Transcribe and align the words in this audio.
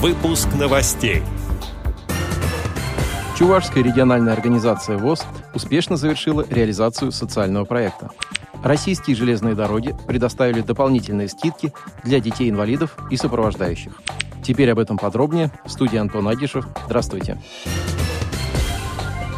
Выпуск 0.00 0.46
новостей. 0.56 1.24
Чувашская 3.36 3.82
региональная 3.82 4.32
организация 4.32 4.96
ВОЗ 4.96 5.24
успешно 5.54 5.96
завершила 5.96 6.46
реализацию 6.48 7.10
социального 7.10 7.64
проекта. 7.64 8.10
Российские 8.62 9.16
железные 9.16 9.56
дороги 9.56 9.96
предоставили 10.06 10.60
дополнительные 10.60 11.26
скидки 11.26 11.72
для 12.04 12.20
детей-инвалидов 12.20 12.96
и 13.10 13.16
сопровождающих. 13.16 14.00
Теперь 14.44 14.70
об 14.70 14.78
этом 14.78 14.98
подробнее. 14.98 15.50
В 15.64 15.70
студии 15.72 15.96
Антон 15.96 16.28
Агишев. 16.28 16.68
Здравствуйте. 16.86 17.36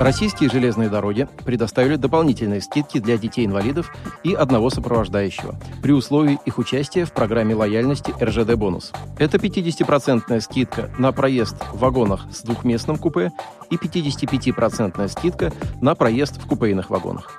Российские 0.01 0.49
железные 0.49 0.89
дороги 0.89 1.29
предоставили 1.45 1.97
дополнительные 1.97 2.63
скидки 2.63 2.99
для 2.99 3.19
детей-инвалидов 3.19 3.95
и 4.25 4.33
одного 4.33 4.71
сопровождающего 4.71 5.57
при 5.83 5.93
условии 5.93 6.39
их 6.47 6.57
участия 6.57 7.05
в 7.05 7.13
программе 7.13 7.55
лояльности 7.55 8.15
РЖД 8.19 8.55
«Бонус». 8.55 8.93
Это 9.19 9.37
50% 9.37 10.41
скидка 10.41 10.91
на 10.97 11.13
проезд 11.13 11.57
в 11.75 11.81
вагонах 11.81 12.25
с 12.33 12.41
двухместным 12.41 12.97
купе 12.97 13.31
и 13.69 13.77
55% 13.77 15.07
скидка 15.09 15.53
на 15.83 15.95
проезд 15.95 16.43
в 16.43 16.47
купейных 16.47 16.89
вагонах. 16.89 17.39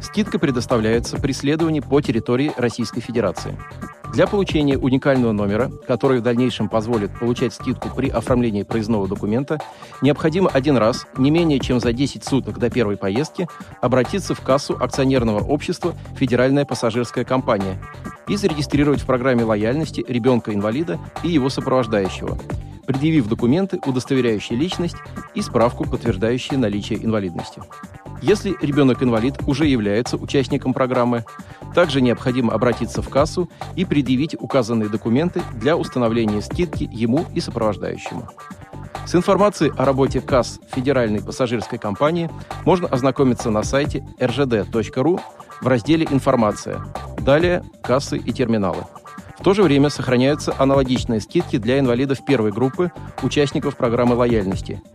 Скидка 0.00 0.38
предоставляется 0.38 1.16
при 1.16 1.32
следовании 1.32 1.80
по 1.80 2.00
территории 2.00 2.52
Российской 2.56 3.00
Федерации. 3.00 3.58
Для 4.12 4.26
получения 4.26 4.76
уникального 4.78 5.32
номера, 5.32 5.70
который 5.86 6.20
в 6.20 6.22
дальнейшем 6.22 6.68
позволит 6.68 7.16
получать 7.18 7.54
скидку 7.54 7.90
при 7.94 8.08
оформлении 8.08 8.62
проездного 8.62 9.06
документа, 9.06 9.60
необходимо 10.02 10.50
один 10.50 10.76
раз, 10.76 11.06
не 11.16 11.30
менее 11.30 11.60
чем 11.60 11.78
за 11.78 11.92
10 11.92 12.24
суток 12.24 12.58
до 12.58 12.70
первой 12.70 12.96
поездки, 12.96 13.48
обратиться 13.80 14.34
в 14.34 14.40
кассу 14.40 14.76
акционерного 14.80 15.40
общества 15.40 15.94
«Федеральная 16.16 16.64
пассажирская 16.64 17.24
компания» 17.24 17.78
и 18.26 18.36
зарегистрировать 18.36 19.00
в 19.00 19.06
программе 19.06 19.44
лояльности 19.44 20.04
ребенка-инвалида 20.06 20.98
и 21.22 21.28
его 21.28 21.48
сопровождающего, 21.48 22.38
предъявив 22.86 23.28
документы, 23.28 23.78
удостоверяющие 23.84 24.58
личность 24.58 24.96
и 25.34 25.42
справку, 25.42 25.84
подтверждающие 25.84 26.58
наличие 26.58 27.04
инвалидности. 27.04 27.62
Если 28.20 28.56
ребенок-инвалид 28.60 29.36
уже 29.46 29.66
является 29.66 30.16
участником 30.16 30.74
программы, 30.74 31.24
также 31.74 32.00
необходимо 32.00 32.52
обратиться 32.52 33.00
в 33.00 33.08
кассу 33.08 33.48
и 33.76 33.84
предъявить 33.84 34.34
указанные 34.38 34.88
документы 34.88 35.40
для 35.54 35.76
установления 35.76 36.42
скидки 36.42 36.88
ему 36.90 37.26
и 37.34 37.40
сопровождающему. 37.40 38.28
С 39.06 39.14
информацией 39.14 39.72
о 39.76 39.84
работе 39.84 40.20
касс 40.20 40.60
Федеральной 40.74 41.22
пассажирской 41.22 41.78
компании 41.78 42.28
можно 42.64 42.88
ознакомиться 42.88 43.50
на 43.50 43.62
сайте 43.62 44.04
rgd.ru 44.18 45.20
в 45.60 45.66
разделе 45.66 46.06
«Информация». 46.10 46.84
Далее 47.18 47.62
«Кассы 47.82 48.18
и 48.18 48.32
терминалы». 48.32 48.84
В 49.38 49.44
то 49.44 49.54
же 49.54 49.62
время 49.62 49.88
сохраняются 49.88 50.52
аналогичные 50.58 51.20
скидки 51.20 51.58
для 51.58 51.78
инвалидов 51.78 52.24
первой 52.26 52.50
группы, 52.50 52.90
участников 53.22 53.76
программы 53.76 54.16
лояльности– 54.16 54.82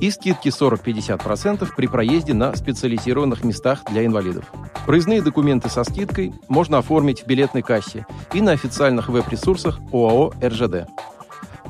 и 0.00 0.10
скидки 0.10 0.48
40-50% 0.48 1.68
при 1.76 1.86
проезде 1.86 2.34
на 2.34 2.54
специализированных 2.54 3.44
местах 3.44 3.82
для 3.90 4.04
инвалидов. 4.04 4.44
Проездные 4.86 5.22
документы 5.22 5.68
со 5.68 5.84
скидкой 5.84 6.34
можно 6.48 6.78
оформить 6.78 7.22
в 7.22 7.26
билетной 7.26 7.62
кассе 7.62 8.06
и 8.32 8.40
на 8.40 8.52
официальных 8.52 9.08
веб-ресурсах 9.08 9.80
ОАО 9.92 10.32
«РЖД». 10.42 10.88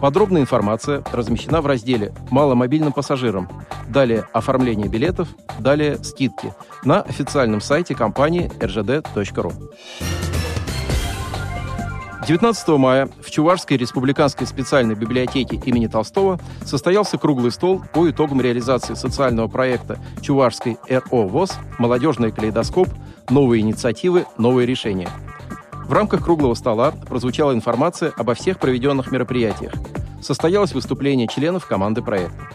Подробная 0.01 0.43
информация 0.43 1.03
размещена 1.13 1.63
в 1.63 1.67
разделе 1.67 2.13
«Маломобильным 2.31 2.93
пассажирам», 2.93 3.49
далее 3.89 4.27
«Оформление 4.33 4.89
билетов», 4.89 5.29
далее 5.59 6.03
«Скидки» 6.03 6.53
на 6.85 7.01
официальном 7.03 7.61
сайте 7.61 7.95
компании 7.95 8.51
rgd.ru. 8.61 9.53
19 12.27 12.69
мая 12.79 13.11
в 13.21 13.31
Чувашской 13.31 13.77
республиканской 13.77 14.47
специальной 14.47 14.95
библиотеке 14.95 15.57
имени 15.57 15.89
Толстого 15.89 16.41
состоялся 16.65 17.19
круглый 17.19 17.53
стол 17.53 17.83
по 17.93 18.09
итогам 18.11 18.41
реализации 18.41 18.95
социального 18.95 19.47
проекта 19.47 19.99
Чувашской 20.23 20.79
РО 20.89 21.27
ВОЗ 21.29 21.53
«Молодежный 21.79 22.33
калейдоскоп. 22.33 22.89
Новые 23.29 23.61
инициативы. 23.61 24.25
Новые 24.39 24.67
решения». 24.67 25.11
В 25.73 25.93
рамках 25.93 26.25
круглого 26.25 26.55
стола 26.55 26.93
прозвучала 26.93 27.53
информация 27.53 28.11
обо 28.17 28.33
всех 28.33 28.59
проведенных 28.59 29.13
мероприятиях. 29.13 29.75
Состоялось 30.23 30.73
выступление 30.73 31.29
членов 31.29 31.67
команды 31.67 32.01
проекта. 32.01 32.49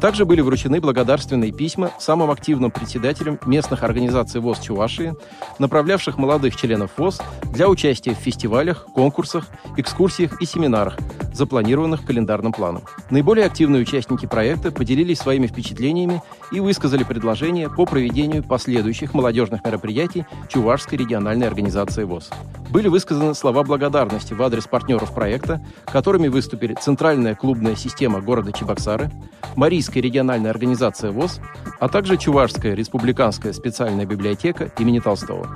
Также 0.00 0.24
были 0.24 0.40
вручены 0.40 0.80
благодарственные 0.80 1.52
письма 1.52 1.90
самым 1.98 2.30
активным 2.30 2.70
председателям 2.70 3.38
местных 3.46 3.82
организаций 3.82 4.40
ВОЗ 4.40 4.60
Чувашии, 4.60 5.14
направлявших 5.58 6.18
молодых 6.18 6.56
членов 6.56 6.90
ВОЗ 6.96 7.20
для 7.52 7.68
участия 7.68 8.14
в 8.14 8.18
фестивалях, 8.18 8.86
конкурсах, 8.94 9.46
экскурсиях 9.76 10.40
и 10.40 10.46
семинарах, 10.46 10.96
запланированных 11.36 12.04
календарным 12.04 12.52
планом. 12.52 12.82
Наиболее 13.10 13.46
активные 13.46 13.82
участники 13.82 14.26
проекта 14.26 14.70
поделились 14.70 15.18
своими 15.18 15.46
впечатлениями 15.46 16.22
и 16.50 16.60
высказали 16.60 17.04
предложения 17.04 17.68
по 17.68 17.86
проведению 17.86 18.42
последующих 18.42 19.14
молодежных 19.14 19.64
мероприятий 19.64 20.26
Чувашской 20.48 20.98
региональной 20.98 21.46
организации 21.46 22.04
ВОЗ. 22.04 22.30
Были 22.70 22.88
высказаны 22.88 23.34
слова 23.34 23.62
благодарности 23.62 24.32
в 24.32 24.42
адрес 24.42 24.66
партнеров 24.66 25.14
проекта, 25.14 25.64
которыми 25.86 26.28
выступили 26.28 26.74
Центральная 26.74 27.34
клубная 27.34 27.76
система 27.76 28.20
города 28.20 28.52
Чебоксары, 28.52 29.10
Марийская 29.54 30.02
региональная 30.02 30.50
организация 30.50 31.10
ВОЗ, 31.10 31.40
а 31.78 31.88
также 31.88 32.16
Чувашская 32.16 32.74
республиканская 32.74 33.52
специальная 33.52 34.06
библиотека 34.06 34.70
имени 34.78 34.98
Толстого. 34.98 35.48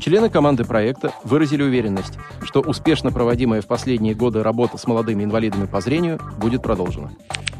Члены 0.00 0.30
команды 0.30 0.64
проекта 0.64 1.12
выразили 1.24 1.62
уверенность, 1.62 2.14
что 2.42 2.60
успешно 2.60 3.12
проводимая 3.12 3.60
в 3.60 3.66
последние 3.66 4.14
годы 4.14 4.42
работа 4.42 4.78
с 4.78 4.86
молодыми 4.86 5.24
инвалидами 5.24 5.66
по 5.66 5.82
зрению 5.82 6.18
будет 6.38 6.62
продолжена. 6.62 7.10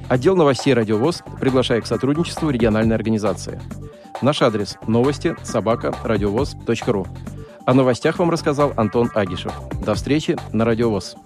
Отдел 0.08 0.34
новостей 0.34 0.72
«Радиовоз» 0.72 1.22
приглашает 1.38 1.84
к 1.84 1.86
сотрудничеству 1.86 2.48
региональной 2.48 2.96
организации. 2.96 3.60
Наш 4.22 4.40
адрес– 4.40 4.78
новости 4.86 5.36
собака 5.42 5.94
радиовоз.ру. 6.02 7.06
О 7.66 7.74
новостях 7.74 8.18
вам 8.18 8.30
рассказал 8.30 8.72
Антон 8.76 9.10
Агишев. 9.14 9.52
До 9.84 9.94
встречи 9.94 10.36
на 10.52 10.64
«Радиовоз». 10.64 11.16